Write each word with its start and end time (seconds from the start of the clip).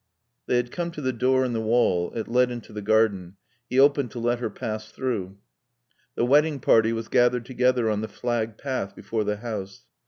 They 0.47 0.55
had 0.55 0.71
come 0.71 0.89
to 0.93 1.01
the 1.01 1.13
door 1.13 1.45
in 1.45 1.53
the 1.53 1.61
wall. 1.61 2.11
It 2.15 2.27
led 2.27 2.49
into 2.49 2.73
the 2.73 2.81
garden. 2.81 3.35
He 3.69 3.79
opened 3.79 4.09
to 4.09 4.19
let 4.19 4.39
her 4.39 4.49
pass 4.49 4.91
through. 4.91 5.37
The 6.15 6.25
wedding 6.25 6.59
party 6.59 6.91
was 6.91 7.07
gathered 7.07 7.45
together 7.45 7.87
on 7.87 8.01
the 8.01 8.07
flagged 8.07 8.57
path 8.57 8.95
before 8.95 9.23
the 9.23 9.37
house. 9.37 9.83